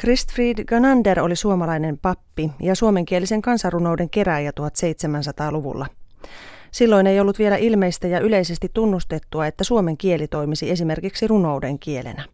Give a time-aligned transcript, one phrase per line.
[0.00, 5.86] Christfried Ganander oli suomalainen pappi ja suomenkielisen kansanrunouden keräjä 1700-luvulla.
[6.70, 12.24] Silloin ei ollut vielä ilmeistä ja yleisesti tunnustettua, että suomen kieli toimisi esimerkiksi runouden kielenä.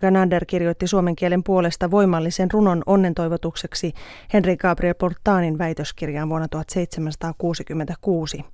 [0.00, 3.92] Ganander kirjoitti suomen kielen puolesta voimallisen runon onnentoivotukseksi
[4.32, 8.44] Henri Gabriel Portanin väitöskirjaan vuonna 1766.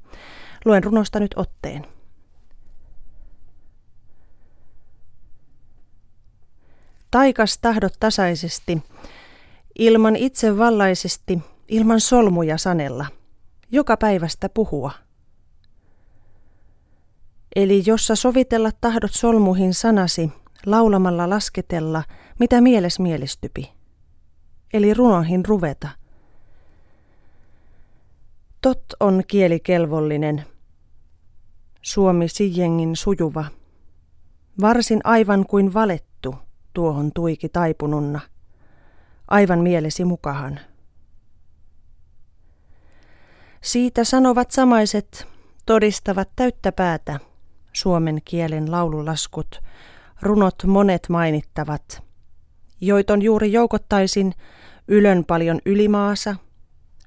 [0.64, 1.86] Luen runosta nyt otteen.
[7.12, 8.82] Taikas tahdot tasaisesti,
[9.78, 13.06] ilman itsevallaisesti, ilman solmuja sanella,
[13.70, 14.92] joka päivästä puhua.
[17.56, 20.30] Eli jossa sovitella tahdot solmuihin sanasi,
[20.66, 22.04] laulamalla lasketella,
[22.38, 23.72] mitä mieles mielistypi.
[24.72, 25.88] Eli runoihin ruveta.
[28.60, 30.44] Tot on kielikelvollinen,
[31.82, 33.44] Suomi sijengin sujuva,
[34.60, 36.11] varsin aivan kuin valettu–
[36.72, 38.20] tuohon tuiki taipununna,
[39.28, 40.60] aivan mielesi mukahan.
[43.60, 45.28] Siitä sanovat samaiset,
[45.66, 47.20] todistavat täyttä päätä,
[47.72, 49.60] suomen kielen laululaskut,
[50.22, 52.02] runot monet mainittavat,
[52.80, 54.34] joiton juuri joukottaisin
[54.88, 56.36] ylön paljon ylimaasa,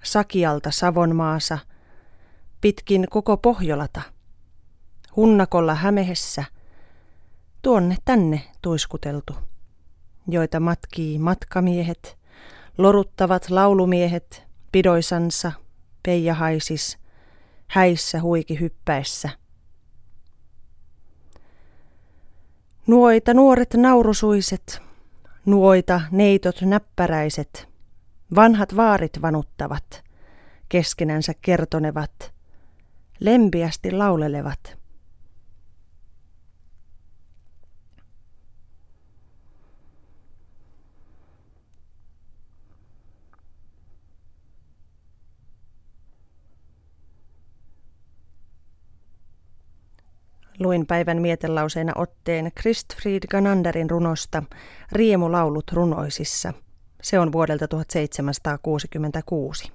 [0.03, 1.57] Sakialta Savonmaasa,
[2.61, 4.01] pitkin koko Pohjolata,
[5.15, 6.43] Hunnakolla Hämehessä,
[7.61, 9.35] tuonne tänne tuiskuteltu
[10.27, 12.17] joita matkii matkamiehet,
[12.77, 15.51] loruttavat laulumiehet pidoisansa,
[16.03, 16.97] peijahaisis,
[17.67, 19.29] häissä huiki hyppäessä.
[22.87, 24.81] Nuoita nuoret naurusuiset,
[25.45, 27.67] nuoita neitot näppäräiset,
[28.35, 30.03] vanhat vaarit vanuttavat,
[30.69, 32.33] keskenänsä kertonevat,
[33.19, 34.59] lempiästi laulelevat–
[50.59, 54.43] Luin päivän mietelauseena otteen Christfried Gananderin runosta
[54.91, 56.53] Riemulaulut runoisissa.
[57.01, 59.71] Se on vuodelta 1766.